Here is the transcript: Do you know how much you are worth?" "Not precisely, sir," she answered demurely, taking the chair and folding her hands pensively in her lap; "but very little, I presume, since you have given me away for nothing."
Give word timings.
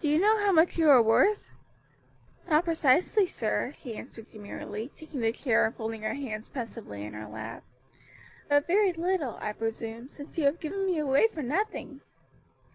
Do 0.00 0.08
you 0.08 0.18
know 0.18 0.38
how 0.38 0.52
much 0.52 0.78
you 0.78 0.88
are 0.88 1.02
worth?" 1.02 1.50
"Not 2.48 2.64
precisely, 2.64 3.26
sir," 3.26 3.72
she 3.74 3.94
answered 3.94 4.30
demurely, 4.30 4.90
taking 4.96 5.20
the 5.20 5.32
chair 5.32 5.66
and 5.66 5.76
folding 5.76 6.00
her 6.00 6.14
hands 6.14 6.48
pensively 6.48 7.04
in 7.04 7.12
her 7.12 7.28
lap; 7.28 7.62
"but 8.48 8.66
very 8.66 8.94
little, 8.94 9.36
I 9.38 9.52
presume, 9.52 10.08
since 10.08 10.38
you 10.38 10.46
have 10.46 10.60
given 10.60 10.86
me 10.86 10.96
away 10.98 11.26
for 11.28 11.42
nothing." 11.42 12.00